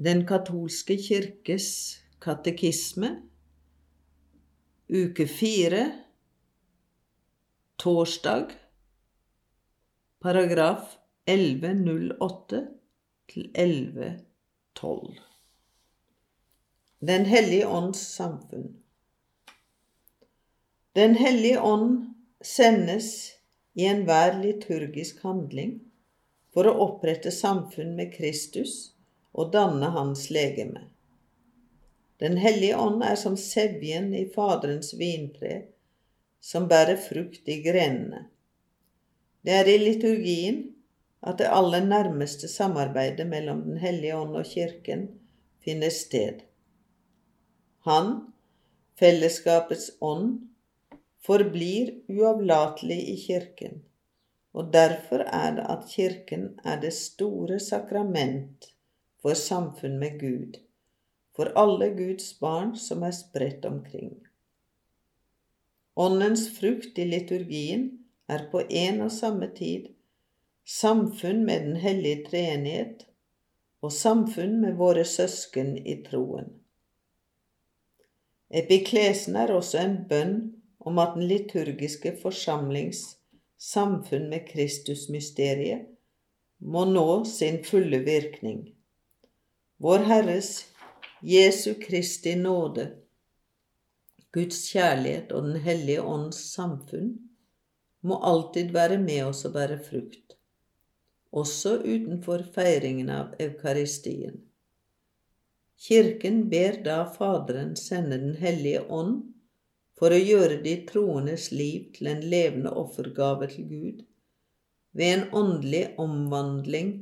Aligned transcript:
Den 0.00 0.22
katolske 0.24 0.94
kirkes 0.96 1.64
katekisme, 2.24 3.08
uke 4.88 5.26
fire, 5.28 5.82
torsdag, 7.76 8.54
paragraf 10.24 10.94
1108 11.28 12.60
til 13.28 13.50
1112. 13.54 15.18
Den 17.00 17.26
hellige 17.28 17.68
ånds 17.68 17.98
samfunn. 17.98 18.70
Den 20.96 21.14
hellige 21.14 21.60
ånd 21.60 22.14
sendes 22.40 23.10
i 23.76 23.84
enhver 23.84 24.40
liturgisk 24.40 25.20
handling 25.28 25.76
for 26.54 26.64
å 26.64 26.74
opprette 26.86 27.28
samfunn 27.36 27.92
med 28.00 28.16
Kristus 28.16 28.94
og 29.32 29.52
danne 29.52 29.90
hans 29.94 30.28
legeme. 30.30 30.86
Den 32.20 32.36
hellige 32.36 32.76
ånd 32.76 33.02
er 33.04 33.16
som 33.16 33.36
sevjen 33.40 34.10
i 34.14 34.26
Faderens 34.34 34.92
vintre, 34.98 35.62
som 36.40 36.66
bærer 36.68 36.98
frukt 37.00 37.48
i 37.48 37.60
grenene. 37.64 38.26
Det 39.40 39.54
er 39.56 39.70
i 39.72 39.78
liturgien 39.80 40.60
at 41.24 41.38
det 41.40 41.48
aller 41.52 41.84
nærmeste 41.84 42.48
samarbeidet 42.48 43.26
mellom 43.28 43.62
Den 43.64 43.78
hellige 43.80 44.16
ånd 44.16 44.36
og 44.36 44.44
Kirken 44.48 45.06
finner 45.64 45.92
sted. 45.92 46.42
Han, 47.88 48.12
fellesskapets 49.00 49.90
ånd, 50.00 50.40
forblir 51.24 51.94
uavlatelig 52.08 52.98
i 53.12 53.16
Kirken, 53.26 53.80
og 54.52 54.72
derfor 54.72 55.24
er 55.24 55.56
det 55.56 55.66
at 55.72 55.88
Kirken 55.88 56.46
er 56.64 56.80
det 56.80 56.92
store 56.96 57.60
sakrament 57.60 58.72
for 59.22 59.34
samfunn 59.34 59.98
med 59.98 60.20
Gud, 60.20 60.58
for 61.36 61.52
alle 61.58 61.90
Guds 61.94 62.32
barn 62.40 62.76
som 62.76 63.02
er 63.06 63.14
spredt 63.16 63.64
omkring. 63.64 64.14
Åndens 65.96 66.46
frukt 66.58 66.98
i 66.98 67.04
liturgien 67.04 67.90
er 68.28 68.46
på 68.52 68.62
en 68.68 69.02
og 69.04 69.12
samme 69.12 69.50
tid 69.56 69.90
samfunn 70.70 71.44
med 71.44 71.66
Den 71.66 71.76
hellige 71.76 72.24
treenighet 72.28 73.06
og 73.82 73.92
samfunn 73.92 74.60
med 74.60 74.76
våre 74.78 75.04
søsken 75.04 75.76
i 75.76 75.96
troen. 76.06 76.52
Epiklesen 78.50 79.36
er 79.36 79.52
også 79.54 79.78
en 79.82 79.96
bønn 80.10 80.36
om 80.80 80.98
at 80.98 81.14
den 81.16 81.26
liturgiske 81.30 82.16
forsamlings 82.22 83.02
samfunn 83.60 84.28
med 84.30 84.46
Kristusmysteriet 84.48 85.86
må 86.60 86.84
nå 86.88 87.24
sin 87.24 87.62
fulle 87.64 88.02
virkning. 88.04 88.68
Vår 89.82 89.98
Herres 89.98 90.66
Jesu 91.20 91.74
Kristi 91.74 92.34
nåde, 92.36 92.82
Guds 94.30 94.58
kjærlighet 94.68 95.30
og 95.32 95.46
Den 95.46 95.62
hellige 95.64 96.02
ånds 96.04 96.40
samfunn 96.52 97.14
må 98.04 98.18
alltid 98.28 98.74
være 98.74 98.98
med 99.00 99.22
oss 99.30 99.46
og 99.48 99.54
bære 99.54 99.78
frukt, 99.86 100.34
også 101.32 101.78
utenfor 101.78 102.44
feiringen 102.52 103.08
av 103.08 103.30
eukaristien. 103.40 104.34
Kirken 105.80 106.42
ber 106.52 106.76
da 106.84 106.98
Faderen 107.14 107.72
sende 107.80 108.18
Den 108.20 108.36
hellige 108.42 108.82
ånd 108.84 109.14
for 109.96 110.12
å 110.12 110.18
gjøre 110.20 110.58
de 110.66 110.74
troendes 110.90 111.46
liv 111.54 111.88
til 111.94 112.10
en 112.12 112.20
levende 112.34 112.74
offergave 112.82 113.48
til 113.54 113.72
Gud, 113.72 114.04
ved 114.92 115.14
en 115.14 115.24
åndelig 115.40 115.82
omvandling 116.04 116.92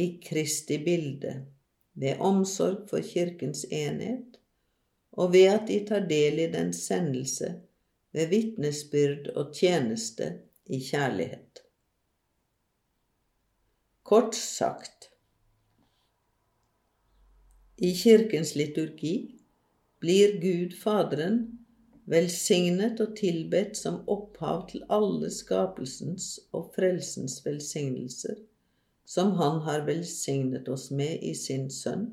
i 0.00 0.08
Kristi 0.24 0.80
bilde, 0.80 1.34
ved 1.96 2.20
omsorg 2.20 2.88
for 2.90 3.00
Kirkens 3.00 3.64
enhet, 3.72 4.38
og 5.12 5.32
ved 5.32 5.48
at 5.48 5.68
de 5.68 5.78
tar 5.88 6.04
del 6.08 6.38
i 6.44 6.50
dens 6.52 6.84
sendelse 6.88 7.54
ved 8.12 8.28
vitnesbyrd 8.32 9.30
og 9.36 9.54
tjeneste 9.54 10.30
i 10.66 10.80
kjærlighet. 10.80 11.62
Kort 14.06 14.36
sagt 14.36 15.10
I 17.78 17.92
Kirkens 17.96 18.54
liturgi 18.56 19.14
blir 20.00 20.36
Gud 20.40 20.76
Faderen 20.80 21.40
velsignet 22.06 23.00
og 23.02 23.16
tilbedt 23.18 23.76
som 23.76 24.02
opphav 24.08 24.68
til 24.70 24.84
alle 24.92 25.30
skapelsens 25.34 26.28
og 26.54 26.70
frelsens 26.76 27.40
velsignelser, 27.44 28.36
som 29.06 29.32
Han 29.38 29.60
har 29.66 29.86
velsignet 29.86 30.68
oss 30.68 30.90
med 30.90 31.22
i 31.22 31.34
sin 31.38 31.68
Sønn, 31.70 32.08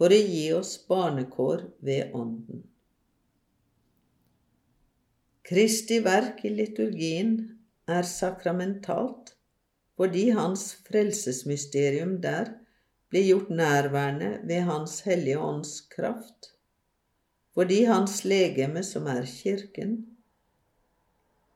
for 0.00 0.12
å 0.12 0.18
gi 0.18 0.46
oss 0.56 0.74
barnekår 0.88 1.66
ved 1.84 2.14
Ånden. 2.16 2.64
Kristi 5.50 5.98
verk 6.04 6.44
i 6.46 6.54
liturgien 6.54 7.34
er 7.90 8.06
sakramentalt 8.06 9.34
fordi 10.00 10.30
Hans 10.32 10.70
frelsesmysterium 10.86 12.16
der 12.24 12.54
blir 13.12 13.26
gjort 13.34 13.50
nærværende 13.52 14.38
ved 14.48 14.64
Hans 14.70 15.02
Hellige 15.04 15.42
Ånds 15.42 15.80
kraft 15.92 16.54
fordi 17.54 17.84
hans 17.84 18.24
legeme, 18.24 18.82
som 18.84 19.06
er 19.06 19.26
Kirken, 19.26 19.96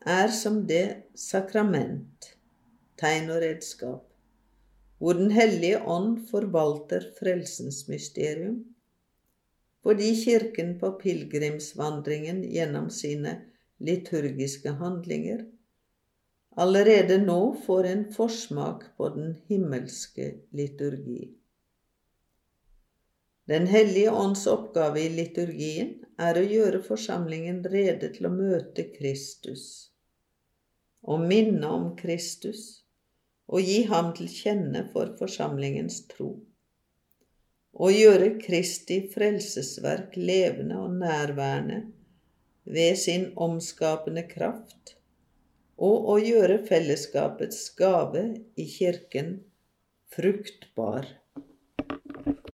er 0.00 0.28
som 0.28 0.64
det 0.68 1.04
sakrament, 1.16 2.34
tegn 3.00 3.30
og 3.32 3.40
redskap, 3.44 4.02
hvor 5.04 5.18
Den 5.18 5.34
hellige 5.36 5.82
ånd 5.84 6.14
forvalter 6.30 7.02
frelsens 7.18 7.82
mysterium, 7.92 8.62
fordi 9.84 10.14
Kirken 10.16 10.78
på 10.80 10.94
pilegrimsvandringen 11.02 12.38
gjennom 12.48 12.86
sine 12.88 13.34
liturgiske 13.84 14.72
handlinger 14.78 15.42
allerede 16.56 17.18
nå 17.20 17.36
får 17.66 17.88
en 17.90 18.04
forsmak 18.14 18.86
på 18.96 19.10
den 19.18 19.34
himmelske 19.50 20.30
liturgi. 20.56 21.34
Den 23.52 23.68
hellige 23.68 24.14
ånds 24.22 24.46
oppgave 24.48 25.02
i 25.02 25.10
liturgien 25.18 25.98
er 26.16 26.40
å 26.40 26.46
gjøre 26.48 26.80
forsamlingen 26.86 27.60
rede 27.76 28.08
til 28.16 28.30
å 28.30 28.32
møte 28.32 28.86
Kristus, 28.96 29.66
og 31.04 31.28
minne 31.28 31.74
om 31.76 31.90
Kristus 32.00 32.83
og 33.48 33.60
gi 33.60 33.82
ham 33.90 34.12
til 34.16 34.30
kjenne 34.30 34.86
for 34.92 35.12
forsamlingens 35.18 36.02
tro, 36.10 36.30
å 37.74 37.90
gjøre 37.90 38.36
Kristi 38.38 39.00
frelsesverk 39.10 40.14
levende 40.16 40.78
og 40.78 40.94
nærværende 41.00 41.80
ved 42.64 43.00
sin 43.00 43.26
omskapende 43.34 44.22
kraft, 44.30 44.94
og 45.76 46.08
å 46.14 46.20
gjøre 46.22 46.60
fellesskapets 46.68 47.66
gave 47.78 48.22
i 48.54 48.68
Kirken 48.70 49.36
fruktbar 50.14 51.08